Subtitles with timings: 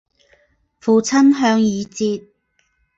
[0.79, 2.23] 父亲向以节。